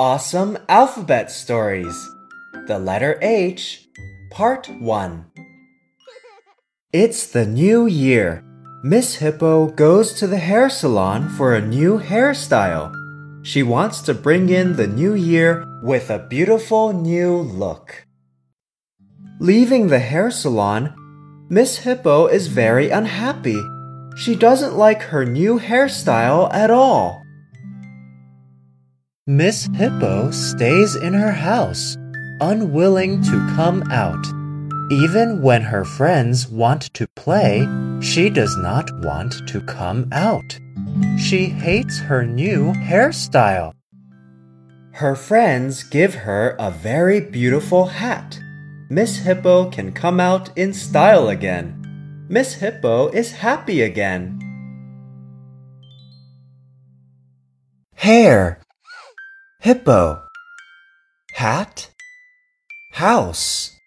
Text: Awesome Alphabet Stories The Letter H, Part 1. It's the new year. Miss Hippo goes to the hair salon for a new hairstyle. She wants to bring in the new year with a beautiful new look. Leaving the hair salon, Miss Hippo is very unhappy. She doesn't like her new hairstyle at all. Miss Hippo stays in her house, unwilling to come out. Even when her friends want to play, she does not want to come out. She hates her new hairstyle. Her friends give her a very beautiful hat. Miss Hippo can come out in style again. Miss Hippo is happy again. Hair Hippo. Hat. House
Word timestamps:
Awesome 0.00 0.56
Alphabet 0.66 1.30
Stories 1.30 2.08
The 2.66 2.78
Letter 2.78 3.18
H, 3.20 3.86
Part 4.30 4.66
1. 4.80 5.26
It's 6.90 7.26
the 7.26 7.44
new 7.44 7.84
year. 7.84 8.42
Miss 8.82 9.16
Hippo 9.16 9.66
goes 9.66 10.14
to 10.14 10.26
the 10.26 10.38
hair 10.38 10.70
salon 10.70 11.28
for 11.28 11.54
a 11.54 11.60
new 11.60 11.98
hairstyle. 11.98 12.90
She 13.44 13.62
wants 13.62 14.00
to 14.00 14.14
bring 14.14 14.48
in 14.48 14.76
the 14.76 14.86
new 14.86 15.12
year 15.12 15.66
with 15.82 16.08
a 16.08 16.26
beautiful 16.30 16.94
new 16.94 17.36
look. 17.36 18.06
Leaving 19.38 19.88
the 19.88 19.98
hair 19.98 20.30
salon, 20.30 20.94
Miss 21.50 21.76
Hippo 21.76 22.26
is 22.26 22.46
very 22.46 22.88
unhappy. 22.88 23.60
She 24.16 24.34
doesn't 24.34 24.78
like 24.78 25.02
her 25.12 25.26
new 25.26 25.60
hairstyle 25.60 26.50
at 26.54 26.70
all. 26.70 27.22
Miss 29.26 29.68
Hippo 29.74 30.30
stays 30.30 30.96
in 30.96 31.12
her 31.12 31.30
house, 31.30 31.96
unwilling 32.40 33.22
to 33.22 33.52
come 33.54 33.82
out. 33.90 34.26
Even 34.90 35.42
when 35.42 35.60
her 35.60 35.84
friends 35.84 36.48
want 36.48 36.92
to 36.94 37.06
play, 37.14 37.68
she 38.00 38.30
does 38.30 38.56
not 38.56 38.90
want 39.04 39.46
to 39.46 39.60
come 39.60 40.08
out. 40.10 40.58
She 41.18 41.44
hates 41.44 41.98
her 41.98 42.24
new 42.24 42.72
hairstyle. 42.72 43.74
Her 44.94 45.14
friends 45.14 45.84
give 45.84 46.14
her 46.14 46.56
a 46.58 46.70
very 46.70 47.20
beautiful 47.20 47.86
hat. 47.86 48.40
Miss 48.88 49.18
Hippo 49.18 49.70
can 49.70 49.92
come 49.92 50.18
out 50.18 50.50
in 50.56 50.72
style 50.72 51.28
again. 51.28 52.26
Miss 52.28 52.54
Hippo 52.54 53.08
is 53.10 53.32
happy 53.32 53.82
again. 53.82 54.38
Hair 57.94 58.59
Hippo. 59.62 60.22
Hat. 61.34 61.90
House 62.94 63.79